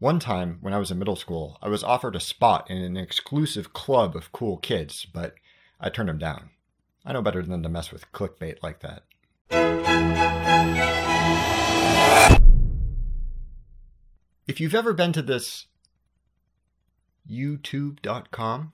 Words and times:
One 0.00 0.18
time, 0.18 0.56
when 0.62 0.72
I 0.72 0.78
was 0.78 0.90
in 0.90 0.98
middle 0.98 1.14
school, 1.14 1.58
I 1.60 1.68
was 1.68 1.84
offered 1.84 2.16
a 2.16 2.20
spot 2.20 2.70
in 2.70 2.78
an 2.78 2.96
exclusive 2.96 3.74
club 3.74 4.16
of 4.16 4.32
cool 4.32 4.56
kids, 4.56 5.04
but 5.04 5.34
I 5.78 5.90
turned 5.90 6.08
them 6.08 6.16
down. 6.16 6.48
I 7.04 7.12
know 7.12 7.20
better 7.20 7.42
than 7.42 7.62
to 7.62 7.68
mess 7.68 7.92
with 7.92 8.10
clickbait 8.10 8.62
like 8.62 8.80
that. 8.80 9.02
If 14.46 14.58
you've 14.58 14.74
ever 14.74 14.94
been 14.94 15.12
to 15.12 15.20
this 15.20 15.66
youtube.com, 17.30 18.72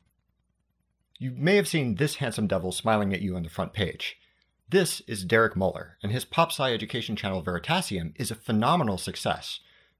you 1.19 1.33
may 1.33 1.57
have 1.57 1.67
seen 1.67 1.97
this 1.97 2.15
handsome 2.15 2.47
devil 2.47 2.71
smiling 2.71 3.13
at 3.13 3.21
you 3.21 3.35
on 3.35 3.43
the 3.43 3.49
front 3.49 3.73
page. 3.73 4.17
This 4.69 5.01
is 5.09 5.25
Derek 5.25 5.57
Muller, 5.57 5.97
and 6.05 6.13
his 6.13 6.25
pop 6.25 6.53
sci 6.53 6.73
education 6.73 7.17
channel 7.17 7.43
Veritasium 7.43 8.13
is 8.15 8.31
a 8.31 8.37
phenomenal 8.37 8.97
success 8.97 9.59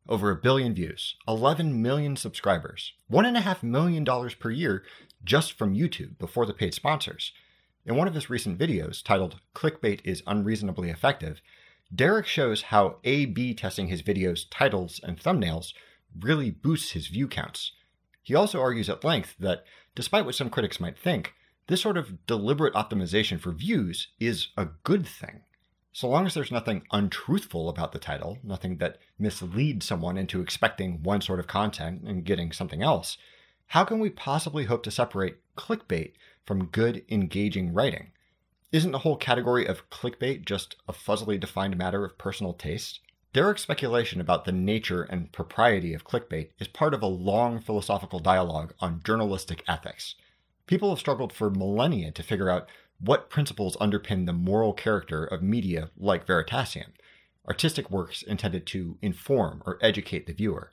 over 0.09 0.31
a 0.31 0.37
billion 0.37 0.75
views, 0.75 1.17
11 1.27 1.81
million 1.81 2.17
subscribers, 2.17 2.93
$1.5 3.11 3.63
million 3.63 4.05
per 4.39 4.51
year 4.51 4.83
just 5.25 5.53
from 5.53 5.75
YouTube 5.75 6.19
before 6.19 6.47
the 6.47 6.55
paid 6.55 6.75
sponsors. 6.75 7.33
In 7.85 7.97
one 7.97 8.09
of 8.09 8.15
his 8.15 8.31
recent 8.31 8.59
videos 8.59 9.03
titled 9.03 9.41
Clickbait 9.55 10.01
is 10.05 10.23
Unreasonably 10.27 10.91
Effective, 10.91 11.41
Derek 11.95 12.27
shows 12.27 12.63
how 12.63 12.97
A 13.05 13.27
B 13.27 13.55
testing 13.55 13.89
his 13.89 14.03
videos' 14.03 14.45
titles 14.51 15.01
and 15.03 15.19
thumbnails 15.19 15.73
really 16.21 16.51
boosts 16.51 16.93
his 16.93 17.07
view 17.07 17.29
counts. 17.29 17.73
He 18.23 18.35
also 18.35 18.61
argues 18.61 18.89
at 18.89 19.05
length 19.05 19.37
that, 19.39 19.65
despite 19.95 20.25
what 20.25 20.35
some 20.35 20.51
critics 20.51 20.81
might 20.81 20.99
think, 20.99 21.35
this 21.69 21.81
sort 21.81 21.97
of 21.97 22.27
deliberate 22.27 22.75
optimization 22.75 23.39
for 23.39 23.53
views 23.53 24.09
is 24.19 24.49
a 24.57 24.67
good 24.85 25.07
thing. 25.07 25.43
So 25.97 26.11
long 26.11 26.27
as 26.27 26.35
there's 26.35 26.53
nothing 26.53 26.83
untruthful 26.93 27.71
about 27.71 27.93
the 27.93 27.99
title, 27.99 28.37
nothing 28.43 28.77
that 28.77 28.99
misleads 29.19 29.87
someone 29.87 30.19
into 30.19 30.43
expecting 30.43 31.03
one 31.03 31.23
sort 31.23 31.41
of 31.41 31.47
content 31.47 32.03
and 32.03 32.23
getting 32.23 32.53
something 32.53 32.83
else, 32.83 33.17
how 33.69 33.83
can 33.87 33.99
we 33.99 34.11
possibly 34.11 34.67
hope 34.67 34.83
to 34.83 34.91
separate 34.91 35.39
clickbait 35.57 36.13
from 36.45 36.67
good, 36.67 37.03
engaging 37.09 37.73
writing? 37.73 38.13
Isn't 38.73 38.93
the 38.93 38.99
whole 38.99 39.17
category 39.17 39.65
of 39.65 39.89
clickbait 39.89 40.45
just 40.45 40.77
a 40.87 40.93
fuzzily 40.93 41.41
defined 41.41 41.79
matter 41.79 42.05
of 42.05 42.19
personal 42.19 42.53
taste? 42.53 43.01
Derek's 43.33 43.63
speculation 43.63 44.21
about 44.21 44.45
the 44.45 44.53
nature 44.53 45.05
and 45.05 45.33
propriety 45.33 45.95
of 45.95 46.05
clickbait 46.05 46.51
is 46.59 46.69
part 46.69 46.93
of 46.93 47.03
a 47.03 47.07
long 47.07 47.59
philosophical 47.59 48.19
dialogue 48.19 48.75
on 48.81 49.01
journalistic 49.03 49.65
ethics. 49.67 50.15
People 50.67 50.91
have 50.91 50.99
struggled 50.99 51.33
for 51.33 51.49
millennia 51.49 52.11
to 52.11 52.23
figure 52.23 52.51
out 52.51 52.69
what 53.01 53.31
principles 53.31 53.77
underpin 53.77 54.27
the 54.27 54.33
moral 54.33 54.73
character 54.73 55.25
of 55.25 55.43
media 55.43 55.91
like 55.97 56.27
Veritasium, 56.27 56.93
artistic 57.47 57.91
works 57.91 58.23
intended 58.23 58.67
to 58.67 58.99
inform 59.03 59.63
or 59.67 59.79
educate 59.81 60.27
the 60.27 60.33
viewer. 60.33 60.73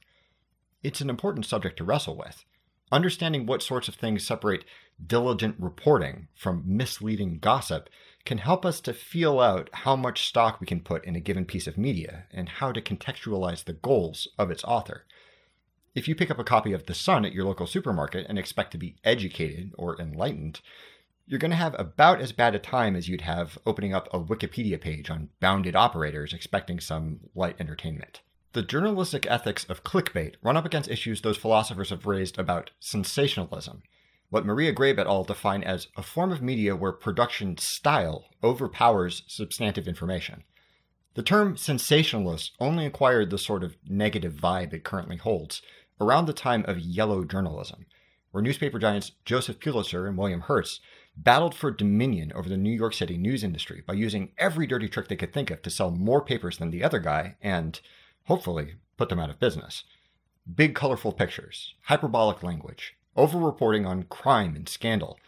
It's 0.81 1.01
an 1.01 1.09
important 1.09 1.45
subject 1.45 1.77
to 1.77 1.83
wrestle 1.83 2.17
with. 2.17 2.43
Understanding 2.91 3.45
what 3.45 3.63
sorts 3.63 3.87
of 3.87 3.95
things 3.95 4.25
separate 4.25 4.65
diligent 5.05 5.55
reporting 5.57 6.27
from 6.35 6.63
misleading 6.65 7.39
gossip 7.39 7.89
can 8.25 8.37
help 8.37 8.65
us 8.65 8.79
to 8.81 8.93
feel 8.93 9.39
out 9.39 9.69
how 9.73 9.95
much 9.95 10.27
stock 10.27 10.61
we 10.61 10.67
can 10.67 10.79
put 10.79 11.03
in 11.05 11.15
a 11.15 11.19
given 11.19 11.45
piece 11.45 11.67
of 11.67 11.77
media 11.77 12.25
and 12.31 12.47
how 12.47 12.71
to 12.71 12.81
contextualize 12.81 13.63
the 13.63 13.73
goals 13.73 14.27
of 14.37 14.51
its 14.51 14.63
author. 14.63 15.05
If 15.95 16.07
you 16.07 16.15
pick 16.15 16.31
up 16.31 16.39
a 16.39 16.43
copy 16.43 16.73
of 16.73 16.85
The 16.85 16.95
Sun 16.95 17.25
at 17.25 17.33
your 17.33 17.45
local 17.45 17.67
supermarket 17.67 18.25
and 18.27 18.39
expect 18.39 18.71
to 18.71 18.77
be 18.77 18.95
educated 19.03 19.73
or 19.77 19.99
enlightened, 19.99 20.61
you're 21.25 21.39
going 21.39 21.51
to 21.51 21.57
have 21.57 21.75
about 21.79 22.19
as 22.19 22.31
bad 22.31 22.53
a 22.55 22.59
time 22.59 22.95
as 22.95 23.07
you'd 23.07 23.21
have 23.21 23.57
opening 23.65 23.93
up 23.93 24.09
a 24.13 24.19
Wikipedia 24.19 24.79
page 24.79 25.09
on 25.09 25.29
bounded 25.39 25.75
operators 25.75 26.33
expecting 26.33 26.79
some 26.79 27.19
light 27.33 27.55
entertainment. 27.59 28.21
The 28.51 28.61
journalistic 28.61 29.25
ethics 29.29 29.63
of 29.65 29.83
clickbait 29.83 30.35
run 30.43 30.57
up 30.57 30.65
against 30.65 30.89
issues 30.89 31.21
those 31.21 31.37
philosophers 31.37 31.89
have 31.89 32.05
raised 32.05 32.37
about 32.37 32.71
sensationalism, 32.79 33.83
what 34.29 34.45
Maria 34.45 34.71
Grabe 34.71 34.99
et 34.99 35.07
al. 35.07 35.23
define 35.23 35.63
as 35.63 35.87
a 35.95 36.03
form 36.03 36.31
of 36.31 36.41
media 36.41 36.75
where 36.75 36.91
production 36.91 37.57
style 37.57 38.25
overpowers 38.43 39.23
substantive 39.27 39.87
information. 39.87 40.43
The 41.15 41.23
term 41.23 41.55
sensationalist 41.55 42.51
only 42.59 42.85
acquired 42.85 43.29
the 43.29 43.37
sort 43.37 43.63
of 43.63 43.77
negative 43.87 44.33
vibe 44.33 44.73
it 44.73 44.83
currently 44.83 45.17
holds 45.17 45.61
around 46.01 46.25
the 46.25 46.33
time 46.33 46.65
of 46.67 46.79
yellow 46.79 47.23
journalism, 47.23 47.85
where 48.31 48.41
newspaper 48.41 48.79
giants 48.79 49.11
Joseph 49.23 49.59
Pulitzer 49.59 50.07
and 50.07 50.17
William 50.17 50.41
Hearst 50.41 50.81
battled 51.15 51.55
for 51.55 51.71
dominion 51.71 52.31
over 52.33 52.49
the 52.49 52.57
New 52.57 52.71
York 52.71 52.93
City 52.93 53.17
news 53.17 53.43
industry 53.43 53.83
by 53.85 53.93
using 53.93 54.31
every 54.37 54.65
dirty 54.65 54.87
trick 54.87 55.07
they 55.07 55.15
could 55.15 55.33
think 55.33 55.51
of 55.51 55.61
to 55.61 55.69
sell 55.69 55.91
more 55.91 56.23
papers 56.23 56.57
than 56.57 56.71
the 56.71 56.83
other 56.83 56.99
guy 56.99 57.35
and, 57.41 57.79
hopefully, 58.25 58.75
put 58.97 59.09
them 59.09 59.19
out 59.19 59.29
of 59.29 59.39
business. 59.39 59.83
Big 60.53 60.75
colorful 60.75 61.13
pictures, 61.13 61.75
hyperbolic 61.83 62.43
language, 62.43 62.95
over-reporting 63.15 63.85
on 63.85 64.03
crime 64.03 64.55
and 64.55 64.67
scandal, 64.67 65.19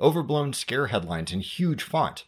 overblown 0.00 0.52
scare 0.52 0.88
headlines 0.88 1.32
in 1.32 1.40
huge 1.40 1.82
font. 1.82 2.24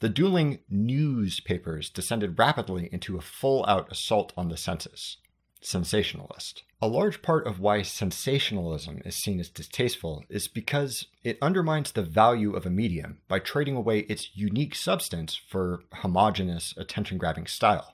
The 0.00 0.08
dueling 0.08 0.60
newspapers 0.68 1.90
descended 1.90 2.38
rapidly 2.38 2.88
into 2.92 3.16
a 3.16 3.22
full 3.22 3.64
out 3.66 3.90
assault 3.90 4.32
on 4.36 4.48
the 4.48 4.56
senses 4.56 5.18
sensationalist. 5.64 6.62
A 6.80 6.86
large 6.86 7.22
part 7.22 7.46
of 7.46 7.58
why 7.58 7.82
sensationalism 7.82 9.00
is 9.04 9.16
seen 9.16 9.40
as 9.40 9.48
distasteful 9.48 10.24
is 10.28 10.48
because 10.48 11.06
it 11.22 11.38
undermines 11.40 11.92
the 11.92 12.02
value 12.02 12.54
of 12.54 12.66
a 12.66 12.70
medium 12.70 13.18
by 13.28 13.38
trading 13.38 13.74
away 13.74 14.00
its 14.00 14.30
unique 14.34 14.74
substance 14.74 15.34
for 15.34 15.84
homogenous, 15.92 16.74
attention 16.76 17.18
grabbing 17.18 17.46
style. 17.46 17.92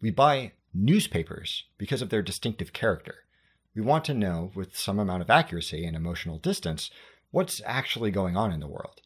We 0.00 0.10
buy 0.10 0.52
newspapers 0.72 1.64
because 1.78 2.02
of 2.02 2.10
their 2.10 2.22
distinctive 2.22 2.72
character. 2.72 3.16
We 3.74 3.82
want 3.82 4.04
to 4.06 4.14
know, 4.14 4.52
with 4.54 4.76
some 4.76 4.98
amount 4.98 5.22
of 5.22 5.30
accuracy 5.30 5.84
and 5.84 5.96
emotional 5.96 6.38
distance, 6.38 6.90
what's 7.30 7.60
actually 7.64 8.10
going 8.10 8.36
on 8.36 8.52
in 8.52 8.60
the 8.60 8.68
world. 8.68 9.00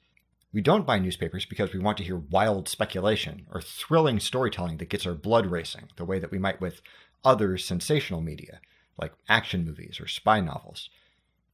We 0.52 0.60
don't 0.60 0.86
buy 0.86 1.00
newspapers 1.00 1.46
because 1.46 1.72
we 1.72 1.80
want 1.80 1.98
to 1.98 2.04
hear 2.04 2.16
wild 2.16 2.68
speculation 2.68 3.46
or 3.52 3.60
thrilling 3.60 4.20
storytelling 4.20 4.76
that 4.76 4.88
gets 4.88 5.04
our 5.04 5.14
blood 5.14 5.46
racing, 5.46 5.88
the 5.96 6.04
way 6.04 6.20
that 6.20 6.30
we 6.30 6.38
might 6.38 6.60
with 6.60 6.80
other 7.24 7.56
sensational 7.58 8.20
media, 8.20 8.60
like 8.98 9.12
action 9.28 9.64
movies 9.64 9.98
or 10.00 10.06
spy 10.06 10.40
novels. 10.40 10.90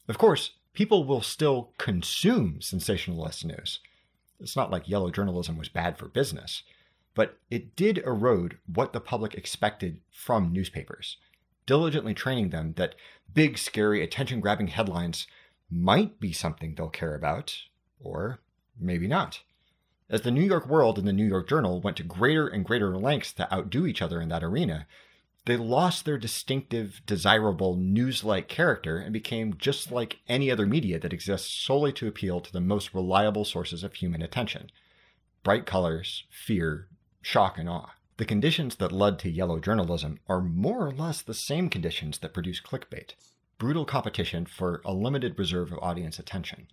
Of 0.09 0.19
course, 0.19 0.53
people 0.73 1.05
will 1.05 1.23
still 1.23 1.73
consume 1.79 2.61
sensationalist 2.61 3.45
news. 3.45 3.81
It's 4.41 4.57
not 4.57 4.71
like 4.71 4.89
yellow 4.89 5.11
journalism 5.11 5.57
was 5.57 5.69
bad 5.69 5.99
for 5.99 6.09
business, 6.09 6.63
but 7.15 7.39
it 7.51 7.77
did 7.77 7.99
erode 7.99 8.59
what 8.67 8.93
the 8.93 9.01
public 9.01 9.35
expected 9.35 10.01
from 10.11 10.53
newspapers, 10.53 11.19
diligently 11.67 12.15
training 12.15 12.51
them 12.51 12.75
that 12.77 12.95
big, 13.33 13.59
scary, 13.59 14.03
attention 14.03 14.41
grabbing 14.41 14.69
headlines 14.69 15.27
might 15.71 16.19
be 16.19 16.33
something 16.33 16.75
they'll 16.75 16.89
care 16.89 17.15
about, 17.15 17.55
or 18.01 18.41
maybe 18.79 19.07
not. 19.07 19.41
As 20.09 20.23
the 20.23 20.33
New 20.33 20.43
York 20.43 20.67
World 20.67 20.99
and 20.99 21.07
the 21.07 21.13
New 21.13 21.27
York 21.27 21.49
Journal 21.49 21.81
went 21.81 21.97
to 21.99 22.03
greater 22.03 22.49
and 22.49 22.65
greater 22.65 22.97
lengths 22.97 23.33
to 23.35 23.53
outdo 23.55 23.87
each 23.87 24.03
other 24.03 24.21
in 24.21 24.29
that 24.31 24.43
arena, 24.43 24.87
they 25.47 25.57
lost 25.57 26.05
their 26.05 26.19
distinctive, 26.19 27.01
desirable 27.07 27.75
news 27.77 28.23
like 28.23 28.49
character 28.49 28.99
and 28.99 29.13
became 29.13 29.57
just 29.57 29.91
like 29.91 30.19
any 30.29 30.51
other 30.51 30.67
media 30.67 30.99
that 30.99 31.13
exists 31.13 31.53
solely 31.53 31.93
to 31.95 32.07
appeal 32.07 32.41
to 32.41 32.53
the 32.53 32.61
most 32.61 32.93
reliable 32.93 33.45
sources 33.45 33.83
of 33.83 33.95
human 33.95 34.23
attention 34.23 34.71
bright 35.43 35.65
colors, 35.65 36.25
fear, 36.31 36.89
shock, 37.23 37.57
and 37.59 37.69
awe. 37.69 37.91
The 38.19 38.27
conditions 38.27 38.77
that 38.77 38.93
led 38.93 39.19
to 39.21 39.31
yellow 39.31 39.59
journalism 39.59 40.21
are 40.29 40.43
more 40.43 40.87
or 40.87 40.93
less 40.93 41.23
the 41.23 41.33
same 41.33 41.71
conditions 41.71 42.19
that 42.19 42.35
produce 42.35 42.61
clickbait 42.61 43.15
brutal 43.59 43.85
competition 43.85 44.47
for 44.47 44.81
a 44.87 44.93
limited 44.93 45.39
reserve 45.39 45.71
of 45.71 45.79
audience 45.83 46.19
attention. 46.19 46.67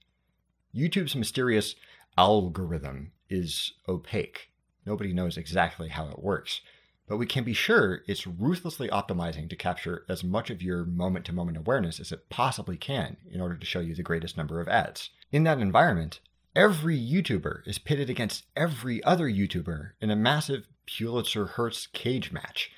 YouTube's 0.74 1.16
mysterious 1.16 1.76
algorithm 2.18 3.12
is 3.30 3.74
opaque. 3.90 4.50
Nobody 4.86 5.12
knows 5.14 5.38
exactly 5.38 5.90
how 5.90 6.08
it 6.08 6.24
works 6.24 6.62
but 7.08 7.18
we 7.18 7.26
can 7.26 7.44
be 7.44 7.54
sure 7.54 8.02
it's 8.06 8.28
ruthlessly 8.28 8.90
optimizing 8.90 9.50
to 9.50 9.56
capture 9.56 10.04
as 10.10 10.24
much 10.24 10.50
of 10.50 10.62
your 10.62 10.84
moment 10.84 11.26
to 11.26 11.34
moment 11.34 11.58
awareness 11.58 12.00
as 12.00 12.12
it 12.12 12.30
possibly 12.30 12.78
can 12.78 13.18
in 13.32 13.40
order 13.40 13.56
to 13.56 13.66
show 13.66 13.80
you 13.80 13.96
the 13.96 14.04
greatest 14.04 14.36
number 14.38 14.60
of 14.60 14.68
ads. 14.68 15.10
In 15.32 15.44
that 15.46 15.60
environment, 15.60 16.20
every 16.56 17.00
YouTuber 17.00 17.66
is 17.66 17.78
pitted 17.78 18.10
against 18.10 18.46
every 18.56 19.02
other 19.04 19.30
YouTuber 19.30 19.92
in 20.02 20.12
a 20.12 20.16
massive 20.16 20.68
Pulitzer 20.86 21.48
Hearst 21.48 21.94
cage 21.94 22.32
match, 22.32 22.72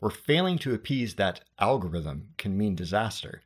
where 0.00 0.10
failing 0.10 0.58
to 0.58 0.74
appease 0.74 1.14
that 1.14 1.40
algorithm 1.58 2.28
can 2.38 2.58
mean 2.58 2.74
disaster. 2.74 3.42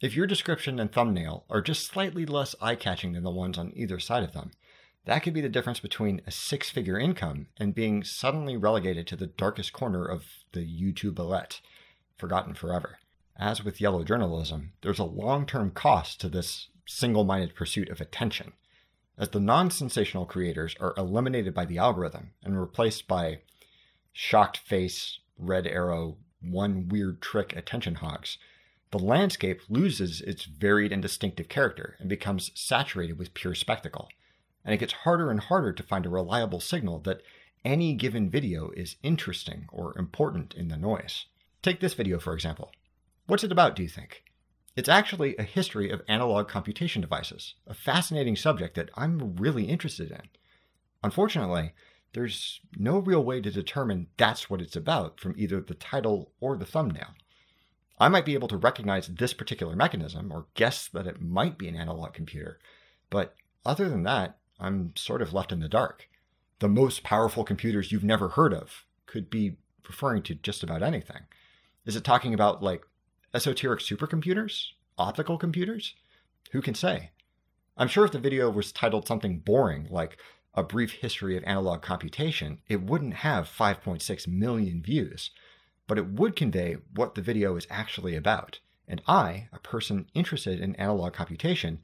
If 0.00 0.16
your 0.16 0.26
description 0.26 0.80
and 0.80 0.90
thumbnail 0.90 1.44
are 1.50 1.60
just 1.60 1.86
slightly 1.86 2.24
less 2.24 2.54
eye 2.60 2.74
catching 2.74 3.12
than 3.12 3.22
the 3.22 3.30
ones 3.30 3.58
on 3.58 3.72
either 3.76 3.98
side 3.98 4.22
of 4.22 4.32
them, 4.32 4.50
that 5.06 5.22
could 5.22 5.34
be 5.34 5.40
the 5.40 5.48
difference 5.48 5.80
between 5.80 6.20
a 6.26 6.30
six 6.30 6.70
figure 6.70 6.98
income 6.98 7.46
and 7.56 7.74
being 7.74 8.04
suddenly 8.04 8.56
relegated 8.56 9.06
to 9.06 9.16
the 9.16 9.26
darkest 9.26 9.72
corner 9.72 10.04
of 10.04 10.24
the 10.52 10.60
YouTube 10.60 11.18
alette, 11.18 11.60
forgotten 12.16 12.54
forever. 12.54 12.98
As 13.36 13.64
with 13.64 13.80
yellow 13.80 14.04
journalism, 14.04 14.72
there's 14.82 14.98
a 14.98 15.04
long 15.04 15.46
term 15.46 15.70
cost 15.70 16.20
to 16.20 16.28
this 16.28 16.68
single 16.86 17.24
minded 17.24 17.54
pursuit 17.54 17.88
of 17.88 18.00
attention. 18.00 18.52
As 19.16 19.30
the 19.30 19.40
non 19.40 19.70
sensational 19.70 20.26
creators 20.26 20.76
are 20.80 20.94
eliminated 20.96 21.54
by 21.54 21.64
the 21.64 21.78
algorithm 21.78 22.32
and 22.42 22.60
replaced 22.60 23.08
by 23.08 23.40
shocked 24.12 24.58
face, 24.58 25.20
red 25.38 25.66
arrow, 25.66 26.18
one 26.42 26.88
weird 26.88 27.22
trick 27.22 27.54
attention 27.56 27.96
hogs, 27.96 28.38
the 28.90 28.98
landscape 28.98 29.60
loses 29.68 30.20
its 30.20 30.44
varied 30.44 30.92
and 30.92 31.00
distinctive 31.00 31.48
character 31.48 31.96
and 32.00 32.08
becomes 32.08 32.50
saturated 32.54 33.18
with 33.18 33.34
pure 33.34 33.54
spectacle. 33.54 34.08
And 34.64 34.74
it 34.74 34.78
gets 34.78 34.92
harder 34.92 35.30
and 35.30 35.40
harder 35.40 35.72
to 35.72 35.82
find 35.82 36.06
a 36.06 36.10
reliable 36.10 36.60
signal 36.60 37.00
that 37.00 37.22
any 37.64 37.94
given 37.94 38.30
video 38.30 38.70
is 38.70 38.96
interesting 39.02 39.66
or 39.72 39.96
important 39.98 40.54
in 40.54 40.68
the 40.68 40.76
noise. 40.76 41.26
Take 41.62 41.80
this 41.80 41.94
video, 41.94 42.18
for 42.18 42.34
example. 42.34 42.72
What's 43.26 43.44
it 43.44 43.52
about, 43.52 43.76
do 43.76 43.82
you 43.82 43.88
think? 43.88 44.24
It's 44.76 44.88
actually 44.88 45.36
a 45.36 45.42
history 45.42 45.90
of 45.90 46.02
analog 46.08 46.48
computation 46.48 47.02
devices, 47.02 47.54
a 47.66 47.74
fascinating 47.74 48.36
subject 48.36 48.76
that 48.76 48.90
I'm 48.94 49.36
really 49.36 49.64
interested 49.64 50.10
in. 50.10 50.22
Unfortunately, 51.02 51.72
there's 52.12 52.60
no 52.76 52.98
real 52.98 53.22
way 53.22 53.40
to 53.40 53.50
determine 53.50 54.08
that's 54.16 54.48
what 54.48 54.60
it's 54.60 54.76
about 54.76 55.20
from 55.20 55.34
either 55.36 55.60
the 55.60 55.74
title 55.74 56.32
or 56.40 56.56
the 56.56 56.66
thumbnail. 56.66 57.14
I 57.98 58.08
might 58.08 58.24
be 58.24 58.34
able 58.34 58.48
to 58.48 58.56
recognize 58.56 59.06
this 59.06 59.34
particular 59.34 59.76
mechanism 59.76 60.32
or 60.32 60.46
guess 60.54 60.88
that 60.88 61.06
it 61.06 61.20
might 61.20 61.58
be 61.58 61.68
an 61.68 61.76
analog 61.76 62.14
computer, 62.14 62.58
but 63.10 63.34
other 63.64 63.88
than 63.88 64.04
that, 64.04 64.38
I'm 64.60 64.92
sort 64.96 65.22
of 65.22 65.32
left 65.32 65.52
in 65.52 65.60
the 65.60 65.68
dark. 65.68 66.08
The 66.58 66.68
most 66.68 67.02
powerful 67.02 67.44
computers 67.44 67.90
you've 67.90 68.04
never 68.04 68.28
heard 68.28 68.52
of 68.52 68.84
could 69.06 69.30
be 69.30 69.56
referring 69.88 70.22
to 70.24 70.34
just 70.34 70.62
about 70.62 70.82
anything. 70.82 71.22
Is 71.86 71.96
it 71.96 72.04
talking 72.04 72.34
about 72.34 72.62
like 72.62 72.84
esoteric 73.32 73.80
supercomputers? 73.80 74.66
Optical 74.98 75.38
computers? 75.38 75.94
Who 76.52 76.60
can 76.60 76.74
say? 76.74 77.10
I'm 77.76 77.88
sure 77.88 78.04
if 78.04 78.12
the 78.12 78.18
video 78.18 78.50
was 78.50 78.72
titled 78.72 79.06
something 79.06 79.38
boring 79.38 79.88
like 79.90 80.18
a 80.54 80.62
brief 80.62 80.92
history 80.92 81.36
of 81.36 81.44
analog 81.44 81.80
computation, 81.80 82.60
it 82.68 82.82
wouldn't 82.82 83.14
have 83.14 83.48
5.6 83.48 84.28
million 84.28 84.82
views, 84.82 85.30
but 85.86 85.96
it 85.96 86.08
would 86.08 86.36
convey 86.36 86.76
what 86.94 87.14
the 87.14 87.22
video 87.22 87.56
is 87.56 87.66
actually 87.70 88.16
about. 88.16 88.58
And 88.86 89.00
I, 89.06 89.48
a 89.52 89.60
person 89.60 90.10
interested 90.12 90.60
in 90.60 90.74
analog 90.74 91.14
computation, 91.14 91.82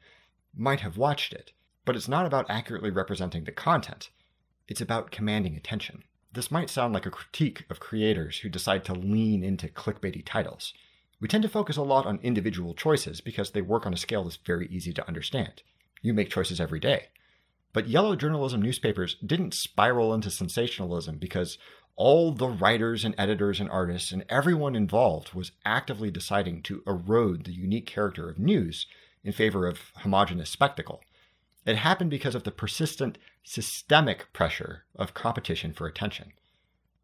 might 0.54 0.80
have 0.80 0.98
watched 0.98 1.32
it. 1.32 1.52
But 1.86 1.96
it's 1.96 2.08
not 2.08 2.26
about 2.26 2.50
accurately 2.50 2.90
representing 2.90 3.44
the 3.44 3.52
content, 3.52 4.10
it's 4.68 4.80
about 4.80 5.12
commanding 5.12 5.56
attention. 5.56 6.02
This 6.32 6.50
might 6.50 6.68
sound 6.68 6.92
like 6.92 7.06
a 7.06 7.10
critique 7.10 7.64
of 7.70 7.80
creators 7.80 8.38
who 8.38 8.48
decide 8.50 8.84
to 8.84 8.92
lean 8.92 9.42
into 9.44 9.68
clickbaity 9.68 10.22
titles. 10.26 10.74
We 11.20 11.28
tend 11.28 11.44
to 11.44 11.48
focus 11.48 11.76
a 11.76 11.82
lot 11.82 12.04
on 12.04 12.18
individual 12.22 12.74
choices 12.74 13.20
because 13.20 13.52
they 13.52 13.62
work 13.62 13.86
on 13.86 13.94
a 13.94 13.96
scale 13.96 14.24
that's 14.24 14.36
very 14.36 14.66
easy 14.66 14.92
to 14.94 15.06
understand. 15.06 15.62
You 16.02 16.12
make 16.12 16.28
choices 16.28 16.60
every 16.60 16.80
day. 16.80 17.06
But 17.72 17.88
yellow 17.88 18.16
journalism 18.16 18.60
newspapers 18.60 19.14
didn't 19.24 19.54
spiral 19.54 20.12
into 20.12 20.30
sensationalism 20.30 21.18
because 21.18 21.56
all 21.94 22.32
the 22.32 22.48
writers 22.48 23.04
and 23.04 23.14
editors 23.16 23.60
and 23.60 23.70
artists 23.70 24.10
and 24.10 24.24
everyone 24.28 24.74
involved 24.74 25.34
was 25.34 25.52
actively 25.64 26.10
deciding 26.10 26.62
to 26.62 26.82
erode 26.86 27.44
the 27.44 27.54
unique 27.54 27.86
character 27.86 28.28
of 28.28 28.40
news 28.40 28.86
in 29.22 29.32
favor 29.32 29.66
of 29.68 29.92
homogenous 29.98 30.50
spectacle. 30.50 31.00
It 31.66 31.76
happened 31.76 32.10
because 32.10 32.34
of 32.34 32.44
the 32.44 32.50
persistent 32.50 33.18
systemic 33.44 34.32
pressure 34.32 34.84
of 34.94 35.12
competition 35.12 35.72
for 35.72 35.86
attention. 35.86 36.32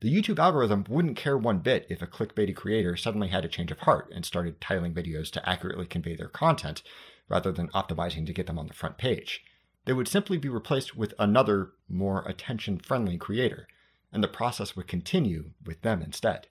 The 0.01 0.13
YouTube 0.13 0.39
algorithm 0.39 0.87
wouldn't 0.89 1.17
care 1.17 1.37
one 1.37 1.59
bit 1.59 1.87
if 1.91 2.01
a 2.01 2.07
clickbaity 2.07 2.57
creator 2.57 2.97
suddenly 2.97 3.29
had 3.29 3.45
a 3.45 3.49
change 3.49 3.71
of 3.71 3.81
heart 3.81 4.11
and 4.15 4.25
started 4.25 4.61
titling 4.61 4.95
videos 4.95 5.31
to 5.33 5.49
accurately 5.49 5.87
convey 5.87 6.17
their 6.17 6.29
content 6.29 6.83
rather 7.29 7.53
than 7.53 7.69
optimizing 7.69 8.25
to 8.27 8.33
get 8.33 8.47
them 8.47 8.59
on 8.59 8.69
the 8.69 8.75
front 8.75 8.97
page 8.97 9.45
they 9.85 9.93
would 9.93 10.09
simply 10.09 10.39
be 10.39 10.49
replaced 10.49 10.97
with 10.97 11.15
another, 11.19 11.73
more 11.89 12.23
attention 12.27 12.79
friendly 12.79 13.19
creator, 13.19 13.67
and 14.13 14.23
the 14.23 14.29
process 14.29 14.77
would 14.77 14.87
continue 14.87 15.51
with 15.65 15.83
them 15.83 16.03
instead. 16.03 16.47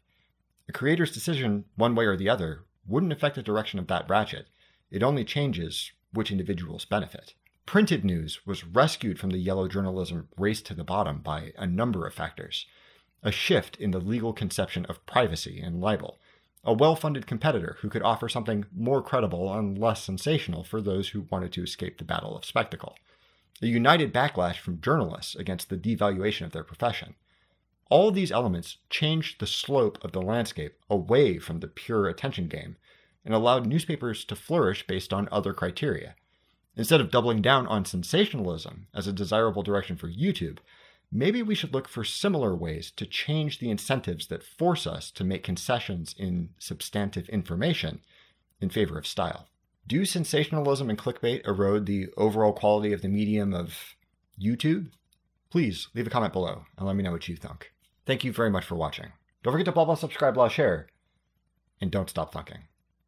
A 0.67 0.73
creator's 0.73 1.11
decision, 1.11 1.65
one 1.75 1.95
way 1.95 2.05
or 2.05 2.17
the 2.17 2.29
other, 2.29 2.65
wouldn't 2.85 3.13
affect 3.13 3.35
the 3.35 3.43
direction 3.43 3.79
of 3.79 3.87
that 3.87 4.09
ratchet, 4.09 4.47
it 4.89 5.03
only 5.03 5.23
changes 5.23 5.91
which 6.11 6.31
individuals 6.31 6.83
benefit. 6.83 7.33
Printed 7.65 8.03
news 8.03 8.45
was 8.45 8.65
rescued 8.65 9.19
from 9.19 9.29
the 9.29 9.37
yellow 9.37 9.67
journalism 9.67 10.27
race 10.37 10.61
to 10.63 10.73
the 10.73 10.83
bottom 10.83 11.19
by 11.19 11.53
a 11.57 11.67
number 11.67 12.05
of 12.05 12.13
factors 12.13 12.65
a 13.23 13.31
shift 13.31 13.75
in 13.77 13.91
the 13.91 13.99
legal 13.99 14.33
conception 14.33 14.83
of 14.85 15.05
privacy 15.05 15.59
and 15.59 15.79
libel, 15.79 16.19
a 16.63 16.73
well 16.73 16.95
funded 16.95 17.27
competitor 17.27 17.77
who 17.81 17.89
could 17.89 18.01
offer 18.01 18.27
something 18.27 18.65
more 18.75 19.01
credible 19.01 19.53
and 19.53 19.77
less 19.77 20.03
sensational 20.03 20.63
for 20.63 20.81
those 20.81 21.09
who 21.09 21.27
wanted 21.29 21.53
to 21.53 21.61
escape 21.63 21.97
the 21.97 22.03
battle 22.03 22.35
of 22.35 22.43
spectacle 22.43 22.95
a 23.61 23.67
united 23.67 24.11
backlash 24.13 24.57
from 24.57 24.81
journalists 24.81 25.35
against 25.35 25.69
the 25.69 25.77
devaluation 25.77 26.45
of 26.45 26.51
their 26.51 26.63
profession. 26.63 27.15
All 27.89 28.11
these 28.11 28.31
elements 28.31 28.77
changed 28.89 29.39
the 29.39 29.47
slope 29.47 30.03
of 30.03 30.13
the 30.13 30.21
landscape 30.21 30.77
away 30.89 31.37
from 31.37 31.59
the 31.59 31.67
pure 31.67 32.07
attention 32.07 32.47
game 32.47 32.77
and 33.23 33.33
allowed 33.33 33.67
newspapers 33.67 34.25
to 34.25 34.35
flourish 34.35 34.87
based 34.87 35.13
on 35.13 35.29
other 35.31 35.53
criteria. 35.53 36.15
Instead 36.75 37.01
of 37.01 37.11
doubling 37.11 37.41
down 37.41 37.67
on 37.67 37.83
sensationalism 37.85 38.87
as 38.93 39.07
a 39.07 39.13
desirable 39.13 39.63
direction 39.63 39.97
for 39.97 40.09
YouTube, 40.09 40.59
maybe 41.11 41.43
we 41.43 41.55
should 41.55 41.73
look 41.73 41.87
for 41.87 42.03
similar 42.03 42.55
ways 42.55 42.91
to 42.91 43.05
change 43.05 43.59
the 43.59 43.69
incentives 43.69 44.27
that 44.27 44.43
force 44.43 44.87
us 44.87 45.11
to 45.11 45.23
make 45.23 45.43
concessions 45.43 46.15
in 46.17 46.49
substantive 46.57 47.27
information 47.29 48.01
in 48.61 48.69
favor 48.69 48.97
of 48.97 49.05
style. 49.05 49.47
Do 49.85 50.05
sensationalism 50.05 50.89
and 50.89 50.97
clickbait 50.97 51.45
erode 51.45 51.85
the 51.85 52.07
overall 52.15 52.53
quality 52.53 52.93
of 52.93 53.01
the 53.01 53.09
medium 53.09 53.53
of 53.53 53.95
YouTube? 54.41 54.91
Please 55.49 55.89
leave 55.93 56.07
a 56.07 56.09
comment 56.09 56.31
below 56.31 56.63
and 56.77 56.87
let 56.87 56.95
me 56.95 57.03
know 57.03 57.11
what 57.11 57.27
you 57.27 57.35
think. 57.35 57.73
Thank 58.05 58.23
you 58.23 58.31
very 58.31 58.49
much 58.49 58.65
for 58.65 58.75
watching. 58.75 59.11
Don't 59.43 59.51
forget 59.51 59.65
to 59.65 59.71
blah 59.71 59.85
blah 59.85 59.95
subscribe, 59.95 60.35
blah 60.35 60.47
share, 60.47 60.87
and 61.81 61.91
don't 61.91 62.09
stop 62.09 62.33
thunking. 62.33 62.61